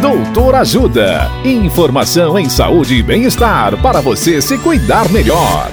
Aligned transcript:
Doutor 0.00 0.54
Ajuda. 0.56 1.30
Informação 1.42 2.38
em 2.38 2.50
saúde 2.50 2.96
e 2.96 3.02
bem-estar 3.02 3.80
para 3.80 4.02
você 4.02 4.42
se 4.42 4.58
cuidar 4.58 5.10
melhor. 5.10 5.70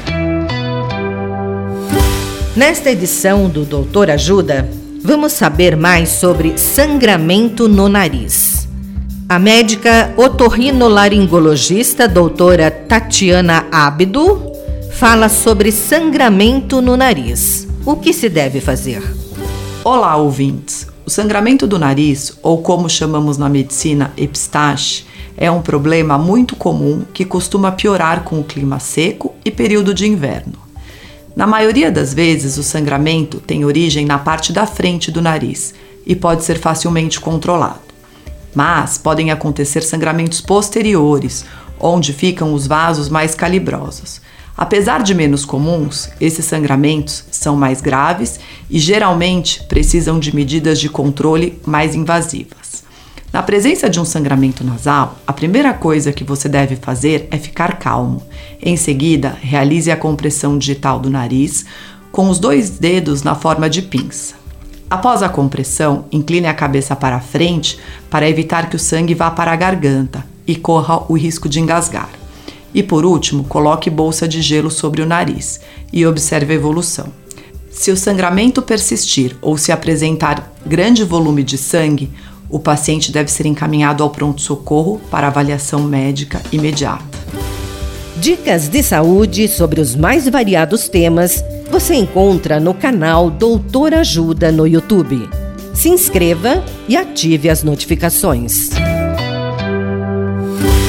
Nesta 2.55 2.89
edição 2.89 3.49
do 3.49 3.65
Doutor 3.65 4.09
Ajuda, 4.09 4.70
vamos 5.04 5.33
saber 5.33 5.75
mais 5.75 6.07
sobre 6.07 6.57
sangramento 6.57 7.68
no 7.68 7.89
nariz. 7.89 8.68
A 9.28 9.38
médica 9.38 10.14
otorrinolaringologista 10.16 12.08
doutora 12.08 12.71
Tatiana 12.71 13.66
Ábido 13.70 14.42
fala 14.94 15.28
sobre 15.28 15.70
sangramento 15.70 16.82
no 16.82 16.96
nariz. 16.96 17.68
O 17.86 17.98
que 17.98 18.14
se 18.14 18.30
deve 18.30 18.62
fazer? 18.62 19.04
Olá, 19.84 20.16
ouvintes. 20.16 20.82
O 21.05 21.09
sangramento 21.09 21.67
do 21.67 21.77
nariz, 21.77 22.38
ou 22.41 22.61
como 22.61 22.89
chamamos 22.89 23.38
na 23.38 23.49
medicina 23.49 24.13
epistaxe, 24.16 25.03
é 25.35 25.52
um 25.52 25.61
problema 25.61 26.17
muito 26.17 26.55
comum 26.55 27.03
que 27.13 27.25
costuma 27.25 27.73
piorar 27.73 28.23
com 28.23 28.39
o 28.39 28.44
clima 28.44 28.80
seco 28.80 29.34
e 29.44 29.52
período 29.52 29.94
de 29.94 30.08
inverno. 30.08 30.53
Na 31.35 31.45
maioria 31.45 31.91
das 31.91 32.13
vezes, 32.13 32.58
o 32.58 32.63
sangramento 32.63 33.41
tem 33.41 33.66
origem 33.66 34.05
na 34.05 34.17
parte 34.17 34.53
da 34.53 34.66
frente 34.66 35.11
do 35.11 35.21
nariz 35.21 35.73
e 36.05 36.16
pode 36.16 36.45
ser 36.45 36.58
facilmente 36.58 37.20
controlado. 37.20 37.81
Mas 38.55 38.97
podem 38.97 39.30
acontecer 39.30 39.81
sangramentos 39.81 40.39
posteriores, 40.39 41.44
onde 41.77 42.13
ficam 42.13 42.53
os 42.53 42.66
vasos 42.66 43.09
mais 43.09 43.35
calibrosos. 43.35 44.22
Apesar 44.55 45.02
de 45.02 45.16
menos 45.16 45.45
comuns, 45.45 46.09
esses 46.21 46.45
sangramentos 46.45 47.25
são 47.31 47.55
mais 47.55 47.81
graves 47.81 48.39
e 48.70 48.77
geralmente 48.77 49.63
precisam 49.63 50.20
de 50.20 50.35
medidas 50.35 50.80
de 50.80 50.89
controle 50.89 51.59
mais 51.66 51.95
invasivas. 51.95 52.84
Na 53.34 53.41
presença 53.41 53.89
de 53.89 53.99
um 53.99 54.05
sangramento 54.05 54.63
nasal, 54.63 55.17
a 55.25 55.33
primeira 55.33 55.73
coisa 55.73 56.13
que 56.13 56.23
você 56.23 56.47
deve 56.47 56.75
fazer 56.75 57.28
é 57.31 57.38
ficar 57.39 57.80
calmo. 57.80 58.22
Em 58.61 58.78
seguida, 58.78 59.36
realize 59.41 59.89
a 59.89 59.97
compressão 59.97 60.56
digital 60.56 61.00
do 61.00 61.09
nariz 61.09 61.66
com 62.11 62.30
os 62.30 62.38
dois 62.38 62.69
dedos 62.69 63.23
na 63.23 63.33
forma 63.33 63.67
de 63.67 63.81
pinça. 63.81 64.35
Após 64.88 65.23
a 65.23 65.30
compressão, 65.30 66.06
incline 66.11 66.45
a 66.45 66.53
cabeça 66.53 66.95
para 66.95 67.19
frente 67.19 67.80
para 68.08 68.30
evitar 68.30 68.69
que 68.69 68.75
o 68.75 68.80
sangue 68.80 69.16
vá 69.16 69.31
para 69.31 69.52
a 69.52 69.56
garganta 69.56 70.23
e 70.45 70.56
corra 70.56 71.11
o 71.11 71.17
risco 71.17 71.50
de 71.50 71.59
engasgar. 71.59 72.22
E 72.73 72.81
por 72.81 73.05
último, 73.05 73.43
coloque 73.43 73.89
bolsa 73.89 74.27
de 74.27 74.41
gelo 74.41 74.71
sobre 74.71 75.02
o 75.02 75.05
nariz 75.05 75.59
e 75.91 76.05
observe 76.05 76.53
a 76.53 76.55
evolução. 76.55 77.07
Se 77.71 77.91
o 77.91 77.97
sangramento 77.97 78.61
persistir 78.61 79.35
ou 79.41 79.57
se 79.57 79.71
apresentar 79.71 80.53
grande 80.66 81.03
volume 81.03 81.44
de 81.44 81.57
sangue, 81.57 82.11
o 82.49 82.59
paciente 82.59 83.11
deve 83.11 83.31
ser 83.31 83.45
encaminhado 83.45 84.03
ao 84.03 84.09
pronto-socorro 84.09 85.01
para 85.09 85.27
avaliação 85.27 85.81
médica 85.81 86.41
imediata. 86.51 87.03
Dicas 88.17 88.69
de 88.69 88.81
saúde 88.83 89.47
sobre 89.47 89.81
os 89.81 89.95
mais 89.95 90.29
variados 90.29 90.88
temas 90.88 91.44
você 91.69 91.95
encontra 91.95 92.59
no 92.59 92.73
canal 92.73 93.31
Doutor 93.31 93.95
Ajuda 93.95 94.51
no 94.51 94.67
YouTube. 94.67 95.27
Se 95.73 95.89
inscreva 95.89 96.63
e 96.88 96.95
ative 96.95 97.49
as 97.49 97.63
notificações. 97.63 98.69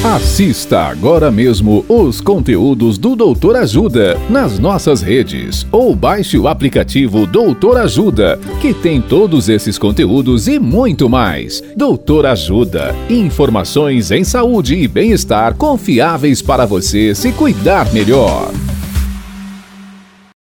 Assista 0.05 0.81
agora 0.81 1.31
mesmo 1.31 1.83
os 1.89 2.21
conteúdos 2.21 2.95
do 2.95 3.15
Doutor 3.15 3.55
Ajuda 3.55 4.15
nas 4.29 4.59
nossas 4.59 5.01
redes 5.01 5.65
ou 5.71 5.95
baixe 5.95 6.37
o 6.37 6.47
aplicativo 6.47 7.25
Doutor 7.25 7.77
Ajuda, 7.77 8.39
que 8.61 8.71
tem 8.71 9.01
todos 9.01 9.49
esses 9.49 9.79
conteúdos 9.79 10.47
e 10.47 10.59
muito 10.59 11.09
mais. 11.09 11.63
Doutor 11.75 12.27
Ajuda, 12.27 12.95
informações 13.09 14.11
em 14.11 14.23
saúde 14.23 14.75
e 14.75 14.87
bem-estar 14.87 15.55
confiáveis 15.55 16.39
para 16.39 16.67
você 16.67 17.15
se 17.15 17.31
cuidar 17.31 17.91
melhor. 17.91 18.51